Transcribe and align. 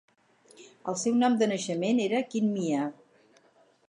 El 0.91 0.95
seu 1.01 1.19
nom 1.23 1.35
de 1.41 1.49
naixement 1.51 2.01
era 2.07 2.23
Khin 2.31 2.49
Mya. 2.57 2.87